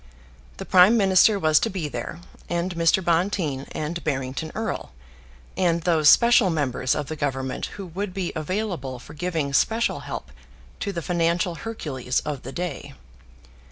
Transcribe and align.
The 0.57 0.65
prime 0.65 0.97
minister 0.97 1.37
was 1.37 1.59
to 1.59 1.69
be 1.69 1.87
there, 1.87 2.21
and 2.49 2.73
Mr. 2.73 3.05
Bonteen, 3.05 3.67
and 3.71 4.03
Barrington 4.03 4.51
Erle, 4.55 4.89
and 5.55 5.83
those 5.83 6.09
special 6.09 6.49
members 6.49 6.95
of 6.95 7.05
the 7.05 7.15
Government 7.15 7.67
who 7.77 7.85
would 7.85 8.11
be 8.11 8.33
available 8.35 8.97
for 8.97 9.13
giving 9.13 9.53
special 9.53 9.99
help 9.99 10.31
to 10.79 10.91
the 10.91 11.03
financial 11.03 11.53
Hercules 11.53 12.19
of 12.21 12.41
the 12.41 12.51
day. 12.51 12.95